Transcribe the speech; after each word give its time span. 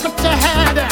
slipped 0.00 0.22
your 0.24 0.32
hair. 0.32 0.88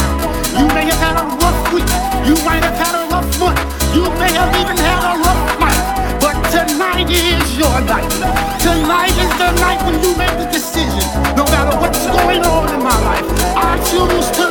You 0.53 0.67
may 0.77 0.85
have 0.85 1.01
had 1.01 1.17
a 1.17 1.25
rough 1.41 1.61
week. 1.73 1.89
You 2.29 2.37
might 2.45 2.61
have 2.61 2.77
had 2.77 2.95
a 3.01 3.05
rough 3.09 3.31
month. 3.41 3.61
You 3.97 4.05
may 4.21 4.33
have 4.37 4.53
even 4.61 4.77
had 4.77 5.01
a 5.01 5.15
rough 5.25 5.45
night. 5.65 5.83
But 6.21 6.37
tonight 6.53 7.09
is 7.09 7.57
your 7.57 7.81
night. 7.89 8.13
Tonight 8.61 9.17
is 9.25 9.33
the 9.41 9.51
night 9.65 9.81
when 9.87 9.97
you 10.05 10.13
make 10.17 10.37
the 10.37 10.49
decision. 10.53 11.07
No 11.41 11.45
matter 11.49 11.75
what's 11.81 12.05
going 12.05 12.45
on 12.45 12.69
in 12.75 12.83
my 12.85 12.99
life, 13.09 13.25
I 13.57 13.81
choose 13.89 14.29
to 14.37 14.48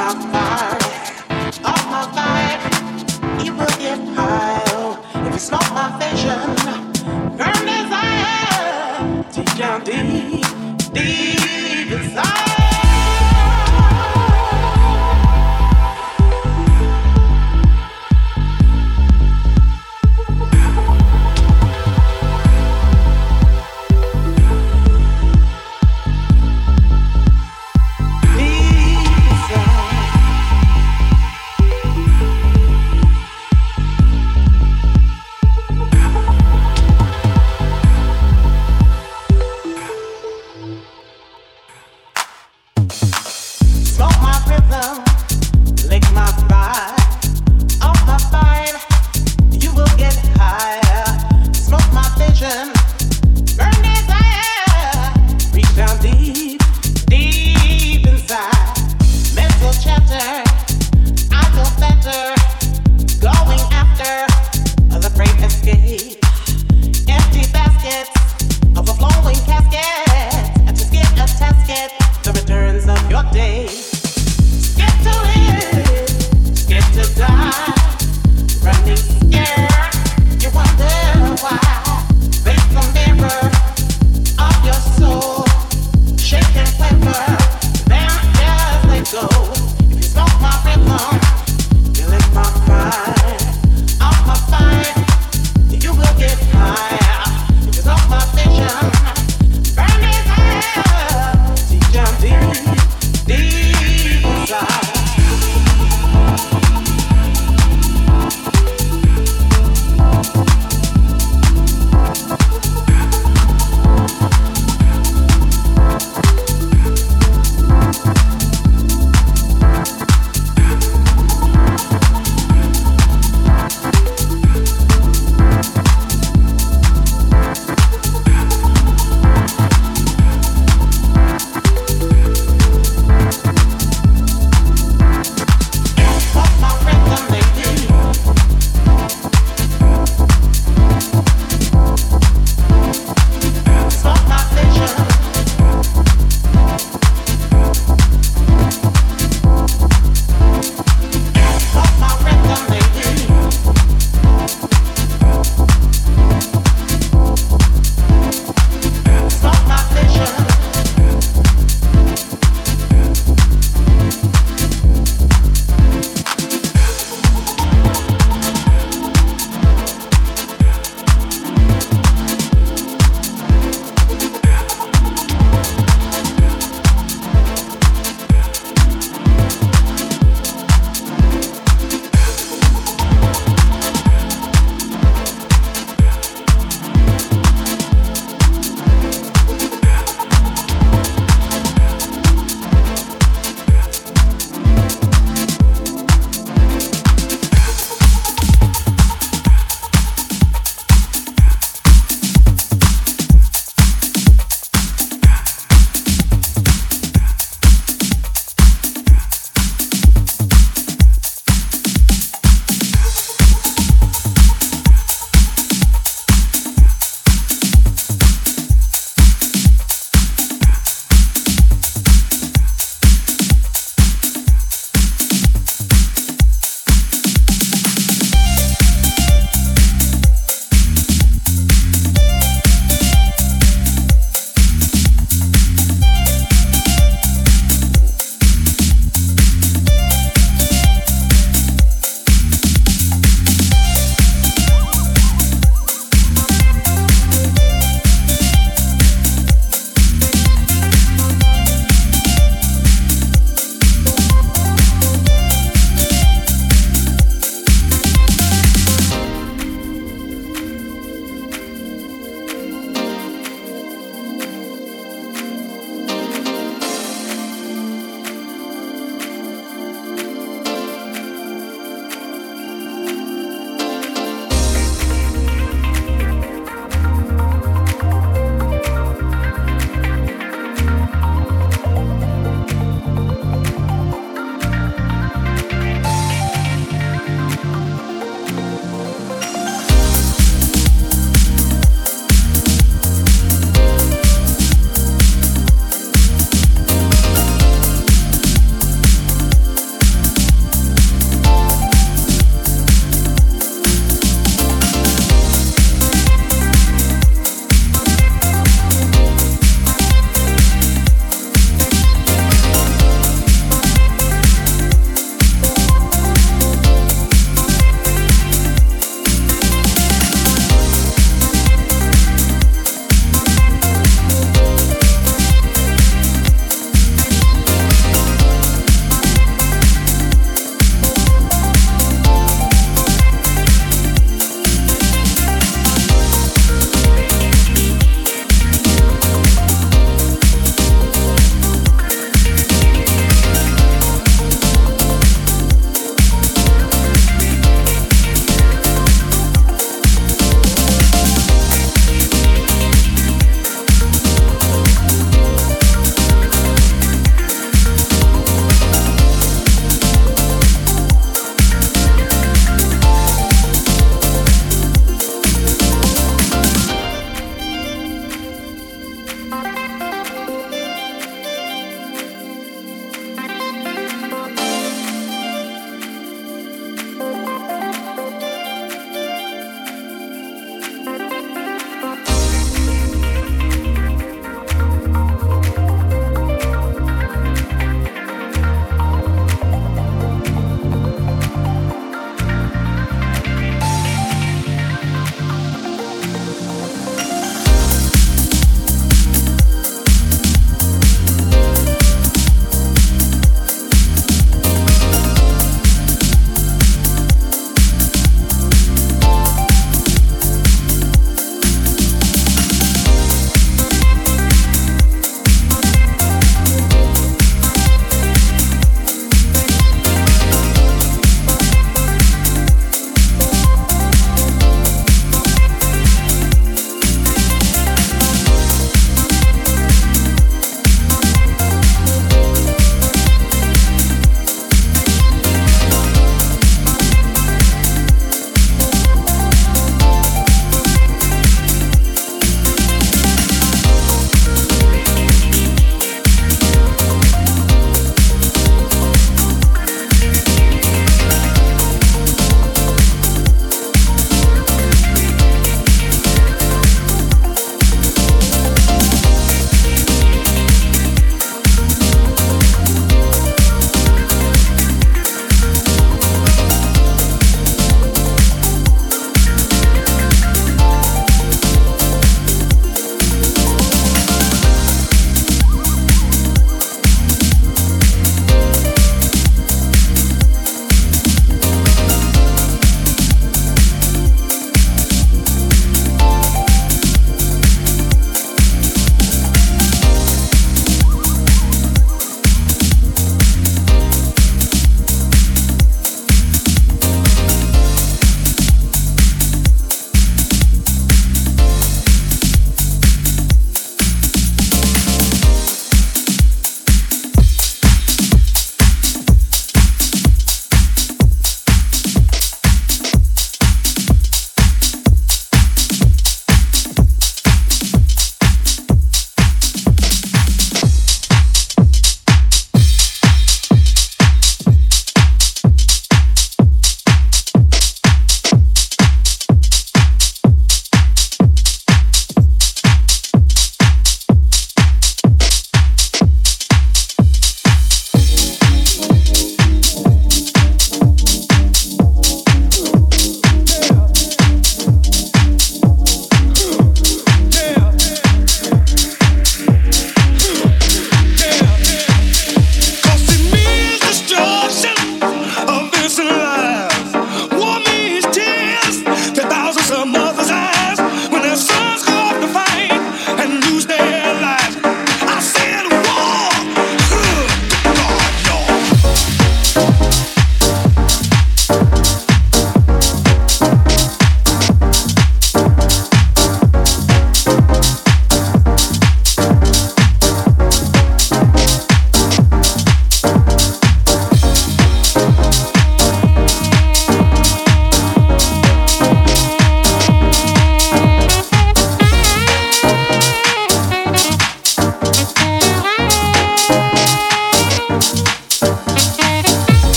my 0.00 0.14
mind. 0.14 0.69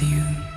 This 0.00 0.53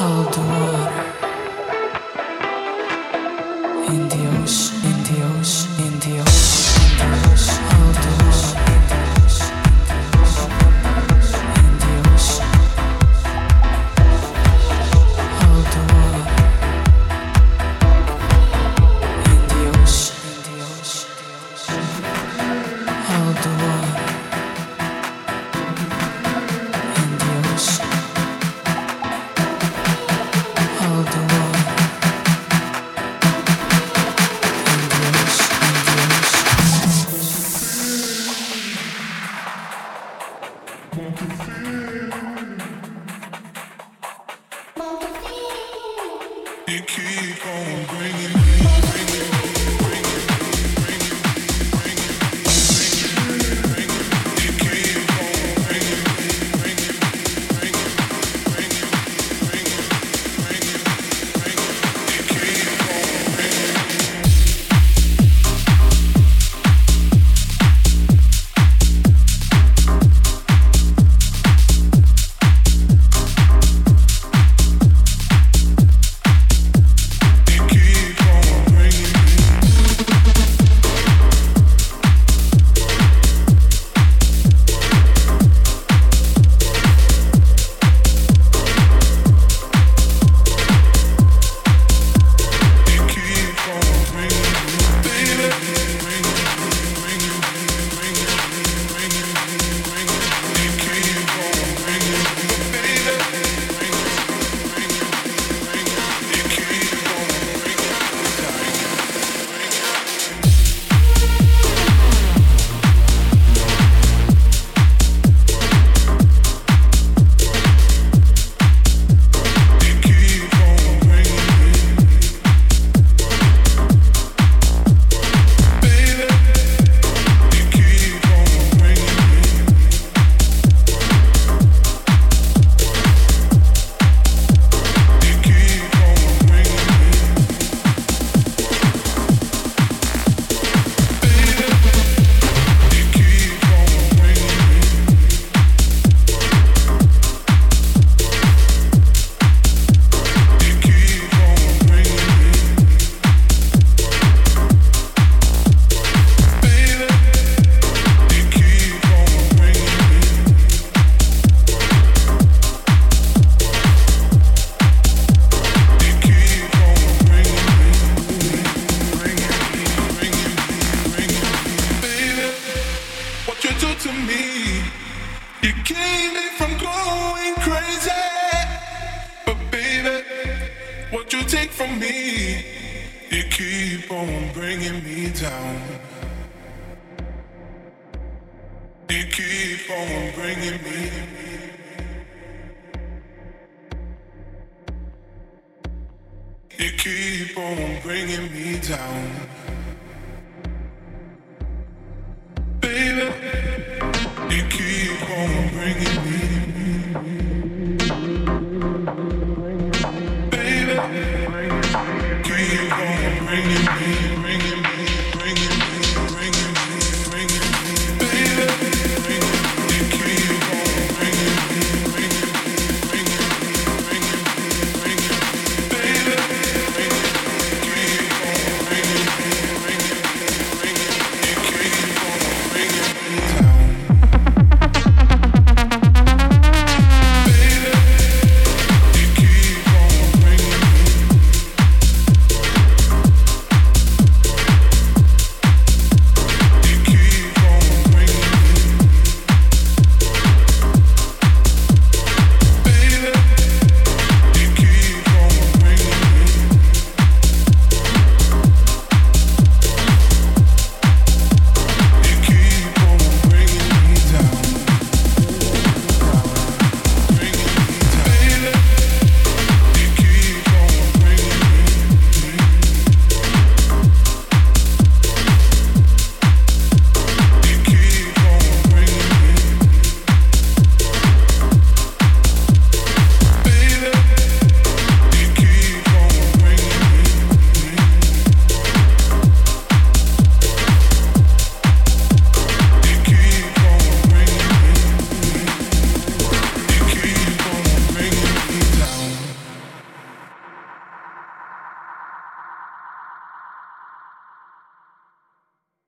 I'll 0.00 0.30
do 0.30 0.42
it. 0.42 0.87